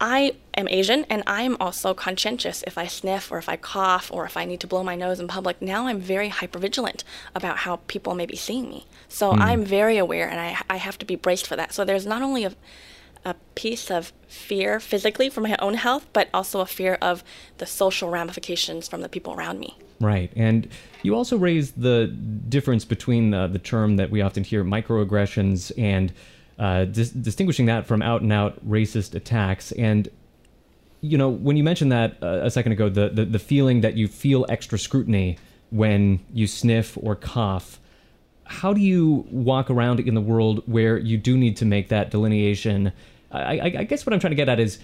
[0.00, 4.10] I am Asian and I am also conscientious if I sniff or if I cough
[4.10, 5.60] or if I need to blow my nose in public.
[5.60, 8.86] Now I'm very hypervigilant about how people may be seeing me.
[9.08, 9.40] So mm.
[9.42, 11.74] I'm very aware and I, I have to be braced for that.
[11.74, 12.52] So there's not only a,
[13.24, 17.22] a piece of fear physically for my own health, but also a fear of
[17.58, 19.76] the social ramifications from the people around me.
[20.00, 20.32] Right.
[20.34, 20.68] And
[21.02, 26.12] you also raised the difference between the, the term that we often hear microaggressions and
[26.58, 29.72] uh, dis- distinguishing that from out and out racist attacks.
[29.72, 30.08] And,
[31.00, 33.96] you know, when you mentioned that uh, a second ago, the, the, the feeling that
[33.96, 35.38] you feel extra scrutiny
[35.70, 37.79] when you sniff or cough,
[38.50, 42.10] how do you walk around in the world where you do need to make that
[42.10, 42.92] delineation?
[43.30, 44.80] I, I, I guess what I'm trying to get at is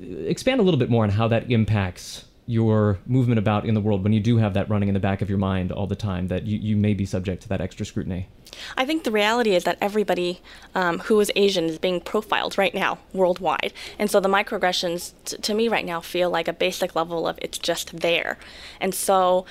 [0.00, 4.02] expand a little bit more on how that impacts your movement about in the world
[4.02, 6.28] when you do have that running in the back of your mind all the time
[6.28, 8.26] that you, you may be subject to that extra scrutiny?
[8.76, 10.40] I think the reality is that everybody
[10.74, 13.72] um, who is Asian is being profiled right now worldwide.
[13.98, 17.58] And so the microaggressions to me right now feel like a basic level of it's
[17.58, 18.38] just there.
[18.80, 19.46] And so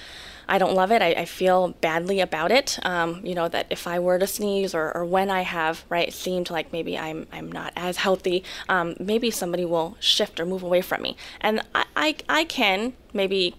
[0.50, 1.02] I don't love it.
[1.02, 2.80] I, I feel badly about it.
[2.84, 6.14] Um, you know, that if I were to sneeze or, or when I have, right,
[6.14, 10.64] seemed like maybe I'm, I'm not as healthy, um, maybe somebody will shift or move
[10.64, 11.18] away from me.
[11.42, 13.56] And I, I, I can maybe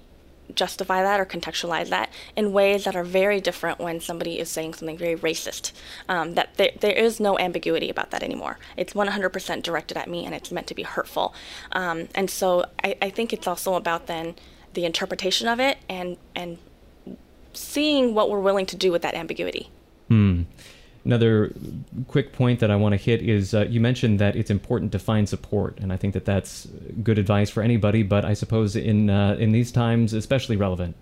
[0.55, 4.75] justify that or contextualize that in ways that are very different when somebody is saying
[4.75, 5.73] something very racist.
[6.09, 8.59] Um, that there, there is no ambiguity about that anymore.
[8.77, 11.35] It's 100% directed at me and it's meant to be hurtful.
[11.73, 14.35] Um, and so I, I think it's also about then
[14.75, 16.59] the interpretation of it and, and
[17.53, 19.71] seeing what we're willing to do with that ambiguity.
[20.09, 20.43] Hmm.
[21.09, 21.55] Another
[22.07, 24.99] quick point that I want to hit is uh, you mentioned that it's important to
[24.99, 26.69] find support, and I think that that's
[27.03, 28.03] good advice for anybody.
[28.03, 30.97] But I suppose in uh, in these times, especially relevant.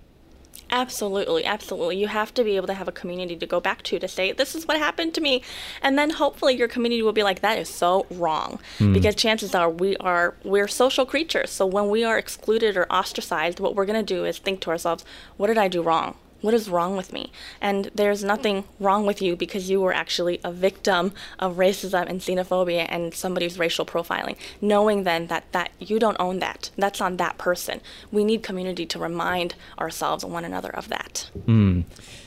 [0.71, 1.97] Absolutely, absolutely.
[1.97, 4.31] You have to be able to have a community to go back to to say,
[4.31, 5.43] this is what happened to me.
[5.83, 8.61] And then hopefully your community will be like, that is so wrong.
[8.79, 8.95] Mm.
[8.95, 11.51] Because chances are we are we're social creatures.
[11.51, 15.05] So when we are excluded or ostracized, what we're gonna do is think to ourselves,
[15.37, 16.17] what did I do wrong?
[16.41, 17.33] What is wrong with me?
[17.61, 22.21] And there's nothing wrong with you because you were actually a victim of racism and
[22.21, 24.37] xenophobia and somebody's racial profiling.
[24.61, 27.81] Knowing then that, that you don't own that, that's on that person.
[28.13, 31.31] We need community to remind ourselves and one another of that.
[31.47, 31.85] Mm.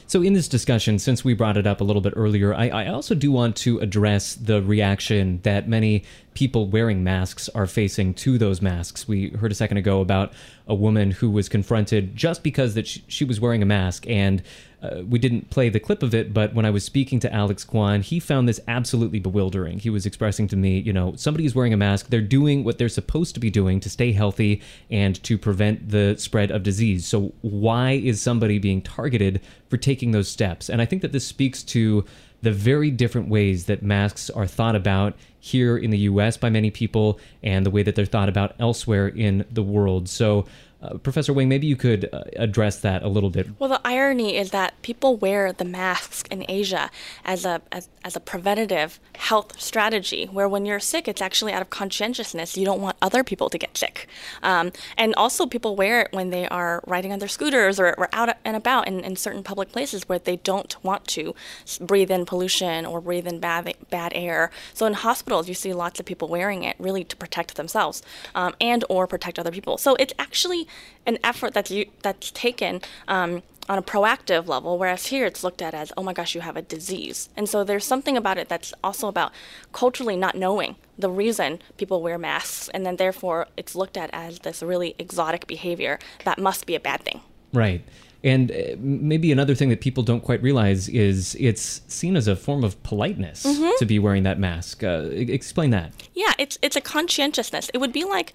[0.10, 2.88] So, in this discussion, since we brought it up a little bit earlier, I, I,
[2.88, 8.40] also do want to address the reaction that many people wearing masks are facing to
[8.40, 9.08] those masks.
[9.08, 10.34] We heard a second ago about
[10.66, 14.42] a woman who was confronted just because that she, she was wearing a mask and
[14.82, 17.66] uh, we didn't play the clip of it, but when I was speaking to Alex
[17.66, 19.80] Kwan, he found this absolutely bewildering.
[19.80, 22.08] He was expressing to me, you know, somebody is wearing a mask.
[22.08, 26.16] They're doing what they're supposed to be doing to stay healthy and to prevent the
[26.18, 27.06] spread of disease.
[27.06, 30.70] So, why is somebody being targeted for taking those steps?
[30.70, 32.06] And I think that this speaks to
[32.42, 36.72] the very different ways that masks are thought about here in the US by many
[36.72, 40.08] people and the way that they're thought about elsewhere in the world.
[40.08, 40.46] So,
[40.82, 43.48] uh, Professor Wang, maybe you could uh, address that a little bit.
[43.60, 46.90] Well, the irony is that people wear the masks in Asia
[47.26, 51.62] as a as, as a preventative health strategy, where when you're sick, it's actually out
[51.62, 52.56] of conscientiousness.
[52.56, 54.08] You don't want other people to get sick,
[54.42, 58.08] um, and also people wear it when they are riding on their scooters or, or
[58.14, 61.36] out and about in, in certain public places where they don't want to
[61.82, 64.50] breathe in pollution or breathe in bad bad air.
[64.74, 68.02] So in hospitals, you see lots of people wearing it really to protect themselves
[68.34, 69.78] um, and or protect other people.
[69.78, 70.69] So it's actually
[71.06, 75.76] an effort that's that's taken um, on a proactive level, whereas here it's looked at
[75.76, 77.30] as, oh my gosh, you have a disease.
[77.38, 79.32] And so there's something about it that's also about
[79.74, 84.40] culturally not knowing the reason people wear masks, and then therefore it's looked at as
[84.40, 87.22] this really exotic behavior that must be a bad thing.
[87.54, 87.84] Right.
[88.24, 92.36] And uh, maybe another thing that people don't quite realize is it's seen as a
[92.36, 93.70] form of politeness mm-hmm.
[93.78, 94.84] to be wearing that mask.
[94.84, 95.94] Uh, explain that.
[96.14, 97.70] Yeah, it's it's a conscientiousness.
[97.74, 98.34] It would be like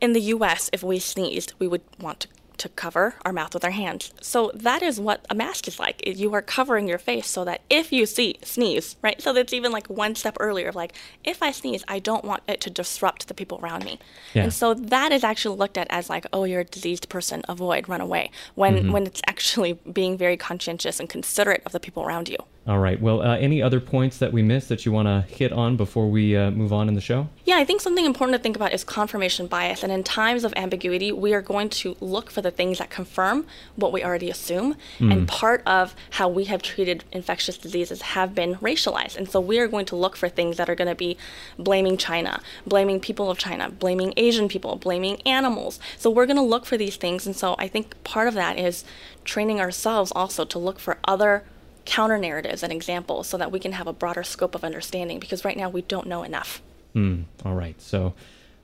[0.00, 2.28] in the US, if we sneezed, we would want to
[2.58, 4.12] to cover our mouth with our hands.
[4.20, 6.06] So that is what a mask is like.
[6.06, 9.20] You are covering your face so that if you see sneeze, right?
[9.20, 12.42] So that's even like one step earlier of like, if I sneeze, I don't want
[12.48, 13.98] it to disrupt the people around me.
[14.34, 14.44] Yeah.
[14.44, 17.88] And so that is actually looked at as like, oh, you're a diseased person, avoid,
[17.88, 18.30] run away.
[18.54, 18.92] When mm-hmm.
[18.92, 22.38] when it's actually being very conscientious and considerate of the people around you.
[22.66, 22.98] All right.
[22.98, 26.08] Well, uh, any other points that we missed that you want to hit on before
[26.10, 27.28] we uh, move on in the show?
[27.44, 29.82] Yeah, I think something important to think about is confirmation bias.
[29.82, 33.44] And in times of ambiguity, we are going to look for the things that confirm
[33.76, 34.76] what we already assume.
[34.98, 35.12] Mm.
[35.12, 39.18] And part of how we have treated infectious diseases have been racialized.
[39.18, 41.18] And so we are going to look for things that are going to be
[41.58, 45.78] blaming China, blaming people of China, blaming Asian people, blaming animals.
[45.98, 47.26] So we're going to look for these things.
[47.26, 48.84] And so I think part of that is
[49.26, 51.44] training ourselves also to look for other
[51.84, 55.44] counter narratives and examples so that we can have a broader scope of understanding because
[55.44, 56.62] right now we don't know enough.
[56.94, 57.80] Mm, all right.
[57.80, 58.14] So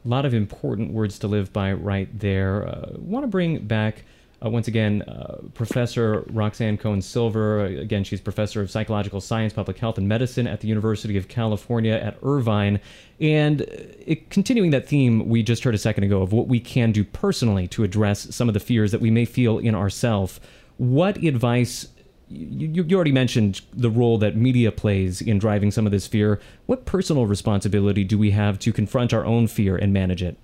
[0.05, 2.67] A lot of important words to live by right there.
[2.67, 4.05] Uh, Want to bring back.
[4.43, 7.67] Uh, once again, uh, Professor Roxane Cohen Silver.
[7.67, 11.93] Again, she's professor of psychological science, public health, and medicine at the University of California
[11.93, 12.81] at Irvine.
[13.21, 13.67] And uh,
[14.07, 17.05] it, continuing that theme we just heard a second ago of what we can do
[17.05, 20.41] personally to address some of the fears that we may feel in ourselves,
[20.79, 21.89] what advice
[22.31, 26.41] you, you, already mentioned the role that media plays in driving some of this fear.
[26.67, 30.37] What personal responsibility do we have to confront our own fear and manage it?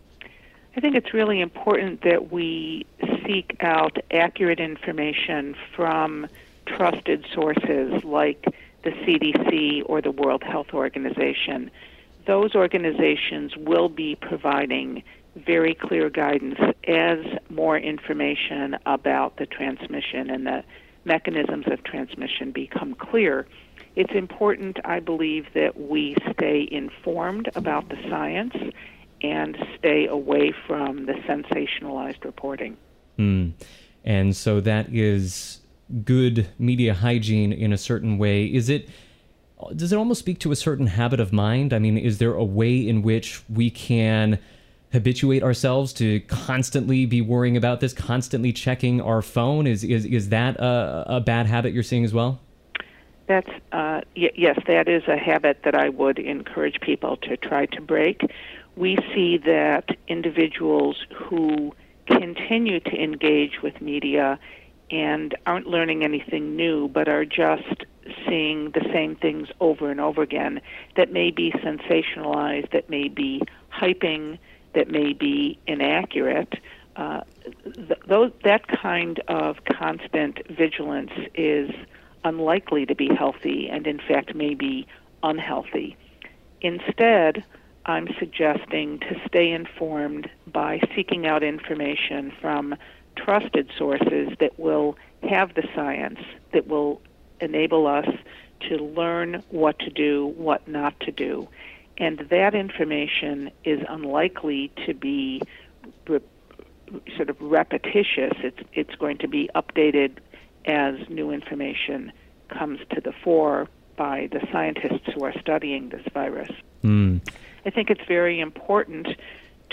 [0.76, 2.86] I think it's really important that we
[3.24, 6.26] seek out accurate information from
[6.66, 8.44] trusted sources like
[8.82, 11.70] the CDC or the World Health Organization.
[12.26, 15.04] Those organizations will be providing
[15.36, 16.58] very clear guidance
[16.88, 17.18] as
[17.48, 20.64] more information about the transmission and the
[21.06, 23.46] mechanisms of transmission become clear.
[23.94, 28.54] It's important, I believe, that we stay informed about the science
[29.22, 32.76] and stay away from the sensationalized reporting.
[33.18, 33.52] Mm.
[34.04, 35.60] And so that is
[36.04, 38.44] good media hygiene in a certain way.
[38.44, 38.88] Is it
[39.74, 41.72] does it almost speak to a certain habit of mind?
[41.72, 44.38] I mean, is there a way in which we can
[44.96, 49.66] habituate ourselves to constantly be worrying about this, constantly checking our phone?
[49.66, 52.40] Is is is that a, a bad habit you're seeing as well?
[53.26, 57.66] That's uh, y- yes, that is a habit that I would encourage people to try
[57.66, 58.22] to break.
[58.76, 61.74] We see that individuals who
[62.06, 64.38] continue to engage with media
[64.90, 67.84] and aren't learning anything new, but are just
[68.26, 70.60] seeing the same things over and over again
[70.96, 73.42] that may be sensationalized, that may be
[73.72, 74.38] hyping
[74.76, 76.54] that may be inaccurate,
[76.96, 77.22] uh,
[77.64, 81.70] th- those, that kind of constant vigilance is
[82.24, 84.86] unlikely to be healthy and, in fact, may be
[85.22, 85.96] unhealthy.
[86.60, 87.42] Instead,
[87.86, 92.76] I'm suggesting to stay informed by seeking out information from
[93.16, 96.20] trusted sources that will have the science,
[96.52, 97.00] that will
[97.40, 98.08] enable us
[98.68, 101.48] to learn what to do, what not to do
[101.98, 105.42] and that information is unlikely to be
[106.08, 106.20] re-
[107.16, 108.32] sort of repetitious.
[108.38, 110.18] It's it's going to be updated
[110.64, 112.12] as new information
[112.48, 116.50] comes to the fore by the scientists who are studying this virus.
[116.84, 117.20] Mm.
[117.64, 119.08] I think it's very important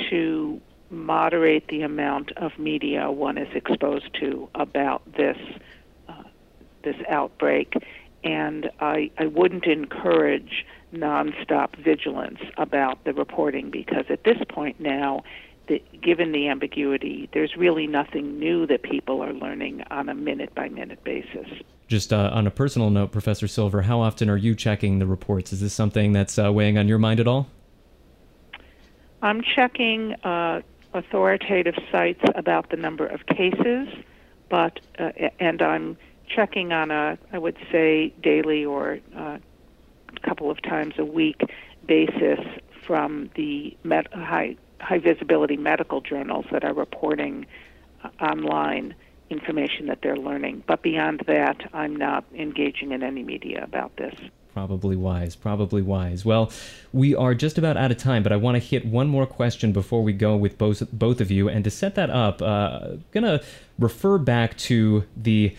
[0.10, 5.38] to moderate the amount of media one is exposed to about this
[6.08, 6.24] uh,
[6.84, 7.74] this outbreak,
[8.24, 15.24] and I, I wouldn't encourage nonstop vigilance about the reporting because at this point now,
[15.68, 20.54] the, given the ambiguity, there's really nothing new that people are learning on a minute
[20.54, 21.48] by minute basis.
[21.88, 25.54] Just uh, on a personal note, Professor Silver, how often are you checking the reports?
[25.54, 27.48] Is this something that's uh, weighing on your mind at all?
[29.22, 30.62] I'm checking uh,
[30.94, 33.88] authoritative sites about the number of cases,
[34.50, 39.38] but uh, and I'm checking on a, I would say, daily or uh,
[40.24, 41.42] couple of times a week
[41.86, 42.40] basis
[42.86, 47.46] from the med- high high visibility medical journals that are reporting
[48.04, 48.94] uh, online
[49.30, 50.64] information that they're learning.
[50.68, 54.14] But beyond that, I'm not engaging in any media about this.
[54.54, 56.24] Probably wise, probably wise.
[56.24, 56.52] Well,
[56.92, 59.72] we are just about out of time, but I want to hit one more question
[59.72, 61.50] before we go with both both of you.
[61.50, 63.42] And to set that up, uh, gonna
[63.80, 65.56] refer back to the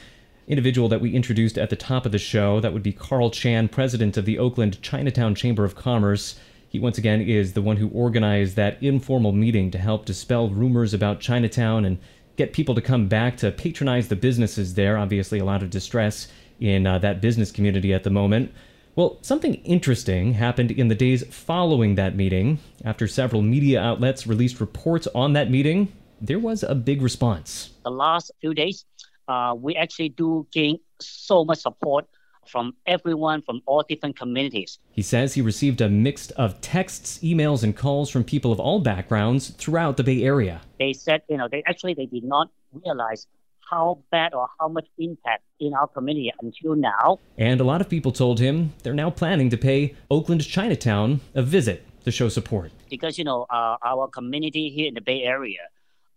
[0.46, 2.60] individual that we introduced at the top of the show.
[2.60, 6.38] That would be Carl Chan, president of the Oakland Chinatown Chamber of Commerce.
[6.68, 10.92] He once again is the one who organized that informal meeting to help dispel rumors
[10.92, 11.98] about Chinatown and
[12.36, 14.98] get people to come back to patronize the businesses there.
[14.98, 16.28] Obviously, a lot of distress
[16.60, 18.52] in uh, that business community at the moment.
[18.96, 22.58] Well, something interesting happened in the days following that meeting.
[22.84, 27.70] After several media outlets released reports on that meeting, there was a big response.
[27.84, 28.84] The last few days,
[29.28, 32.06] uh, we actually do gain so much support
[32.46, 34.78] from everyone from all different communities.
[34.92, 38.80] He says he received a mix of texts, emails, and calls from people of all
[38.80, 40.60] backgrounds throughout the Bay Area.
[40.78, 42.50] They said, you know, they actually they did not
[42.84, 43.26] realize
[43.70, 47.18] how bad or how much impact in our community until now.
[47.38, 51.42] And a lot of people told him they're now planning to pay Oakland Chinatown a
[51.42, 52.72] visit to show support.
[52.90, 55.60] Because, you know, uh, our community here in the Bay Area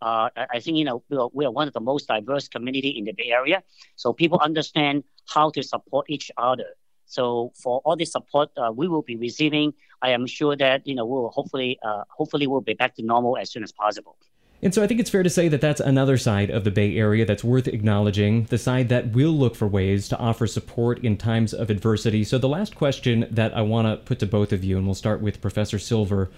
[0.00, 3.12] uh, I think you know we are, one of the most diverse community in the
[3.12, 3.62] Bay Area,
[3.96, 6.76] so people understand how to support each other.
[7.06, 9.72] So for all the support uh, we will be receiving,
[10.02, 13.02] I am sure that you know we will hopefully uh, hopefully we'll be back to
[13.02, 14.16] normal as soon as possible.
[14.60, 16.96] And so I think it's fair to say that that's another side of the Bay
[16.96, 21.16] Area that's worth acknowledging, the side that will look for ways to offer support in
[21.16, 22.24] times of adversity.
[22.24, 24.96] So the last question that I want to put to both of you, and we'll
[24.96, 26.28] start with Professor Silver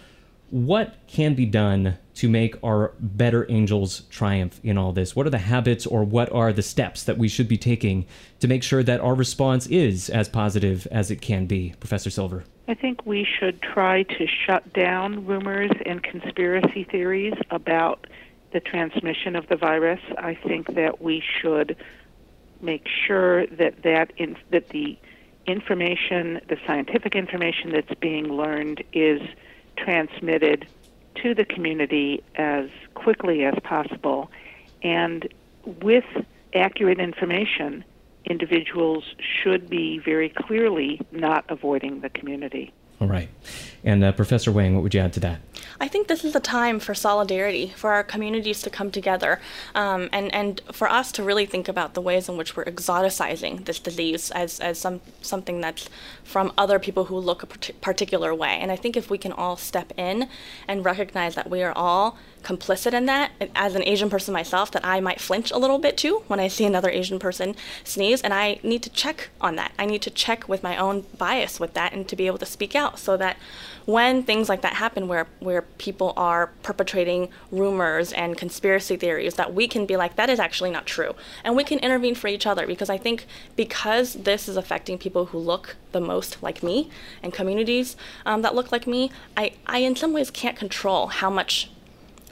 [0.51, 5.17] what can be done to make our better angels triumph in all this?
[5.17, 8.07] What are the habits or what are the steps that we should be taking
[8.41, 11.75] to make sure that our response is as positive as it can be?
[11.81, 12.45] Professor Silver.
[12.69, 18.07] I think we should try to shut down rumors and conspiracy theories about
[18.53, 20.01] the transmission of the virus.
[20.19, 21.77] I think that we should
[22.61, 24.99] make sure that that in, that the
[25.47, 29.21] information, the scientific information that's being learned, is
[29.85, 30.67] transmitted
[31.23, 34.31] to the community as quickly as possible.
[34.83, 35.29] And
[35.65, 36.05] with
[36.55, 37.85] accurate information,
[38.25, 42.73] individuals should be very clearly not avoiding the community.
[43.01, 43.31] All right.
[43.83, 45.41] And uh, Professor Wang, what would you add to that?
[45.83, 49.41] I think this is a time for solidarity, for our communities to come together,
[49.75, 53.65] um, and and for us to really think about the ways in which we're exoticizing
[53.65, 55.89] this disease as as some something that's
[56.23, 58.59] from other people who look a particular way.
[58.61, 60.29] And I think if we can all step in
[60.69, 64.85] and recognize that we are all complicit in that, as an Asian person myself, that
[64.85, 68.35] I might flinch a little bit too when I see another Asian person sneeze, and
[68.35, 69.73] I need to check on that.
[69.79, 72.47] I need to check with my own bias with that, and to be able to
[72.47, 73.37] speak out so that
[73.87, 79.53] when things like that happen where where people are perpetrating rumors and conspiracy theories that
[79.55, 81.15] we can be like that is actually not true
[81.45, 83.27] and we can intervene for each other because i think
[83.57, 86.89] because this is affecting people who look the most like me
[87.23, 91.31] and communities um, that look like me I, I in some ways can't control how
[91.31, 91.71] much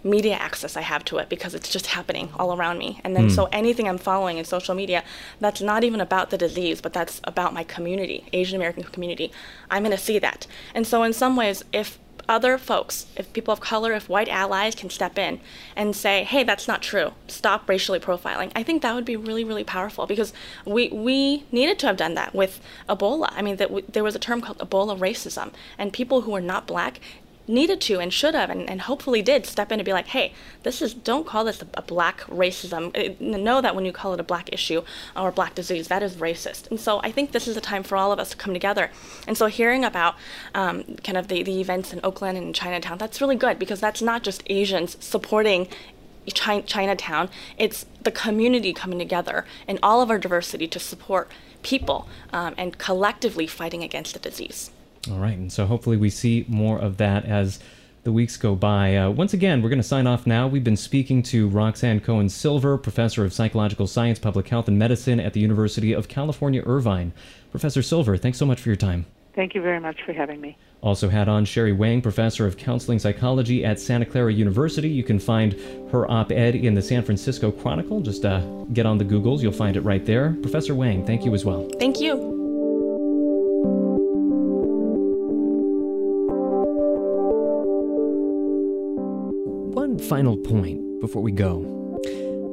[0.05, 3.01] media access I have to it because it's just happening all around me.
[3.05, 3.35] And then mm.
[3.35, 5.05] so anything I'm following in social media
[5.41, 9.33] that's not even about the disease, but that's about my community, Asian American community,
[9.71, 10.47] I'm going to see that.
[10.75, 14.75] And so in some ways, if other folks, if people of color, if white allies
[14.75, 15.41] can step in
[15.75, 17.13] and say, "Hey, that's not true.
[17.27, 20.33] Stop racially profiling." I think that would be really, really powerful because
[20.67, 23.33] we we needed to have done that with Ebola.
[23.33, 26.41] I mean, that w- there was a term called Ebola racism, and people who were
[26.41, 27.01] not black
[27.49, 30.33] needed to and should have and, and hopefully did step in and be like, hey,
[30.63, 32.95] this is don't call this a, a black racism.
[32.97, 34.83] It, know that when you call it a black issue
[35.17, 36.71] or black disease, that is racist.
[36.71, 38.91] And so I think this is a time for all of us to come together.
[39.27, 40.17] And so hearing about
[40.55, 44.03] um, kind of the, the events in Oakland and Chinatown, that's really good because that's
[44.03, 45.69] not just Asians supporting
[46.35, 51.31] Chinatown, it's the community coming together in all of our diversity to support
[51.63, 54.71] people um, and collectively fighting against the disease.
[55.11, 57.59] All right, and so hopefully we see more of that as
[58.05, 58.97] the weeks go by.
[58.97, 60.47] Uh, once again, we're going to sign off now.
[60.47, 65.21] We've been speaking to Roxane Cohen Silver, professor of psychological science, public health, and medicine
[65.21, 67.13] at the University of California, Irvine.
[67.51, 69.07] Professor Silver, thanks so much for your time.
[69.35, 70.57] Thank you very much for having me.
[70.81, 74.89] Also had on Sherry Wang, professor of counseling psychology at Santa Clara University.
[74.89, 75.53] You can find
[75.93, 78.01] her op ed in the San Francisco Chronicle.
[78.01, 78.41] Just uh,
[78.73, 80.37] get on the Googles, you'll find it right there.
[80.43, 81.69] Professor Wang, thank you as well.
[81.79, 82.38] Thank you.
[89.99, 91.75] Final point before we go.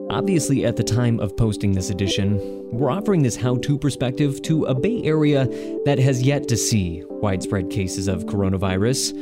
[0.10, 2.40] Obviously, at the time of posting this edition,
[2.72, 5.46] we're offering this how to perspective to a Bay Area
[5.86, 9.14] that has yet to see widespread cases of coronavirus.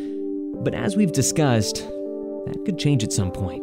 [0.63, 3.61] But as we've discussed, that could change at some point.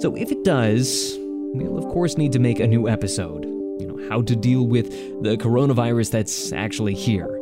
[0.00, 3.44] So if it does, we'll of course need to make a new episode.
[3.80, 4.90] You know, how to deal with
[5.22, 7.40] the coronavirus that's actually here.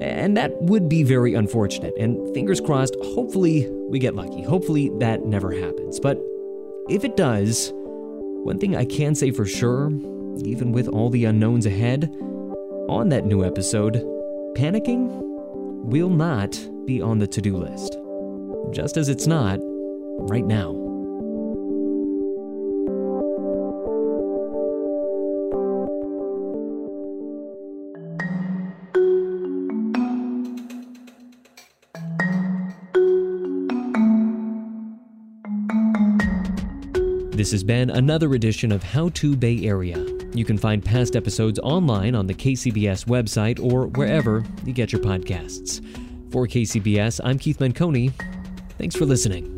[0.00, 1.94] And that would be very unfortunate.
[1.98, 4.42] And fingers crossed, hopefully we get lucky.
[4.42, 5.98] Hopefully that never happens.
[5.98, 6.22] But
[6.88, 9.90] if it does, one thing I can say for sure,
[10.44, 12.14] even with all the unknowns ahead,
[12.88, 13.94] on that new episode,
[14.56, 15.08] panicking
[15.84, 17.98] will not be on the to do list.
[18.72, 20.77] Just as it's not right now.
[37.38, 40.04] This has been another edition of How to Bay Area.
[40.34, 45.00] You can find past episodes online on the KCBS website or wherever you get your
[45.00, 45.80] podcasts.
[46.32, 48.12] For KCBS, I'm Keith Menconi.
[48.76, 49.57] Thanks for listening.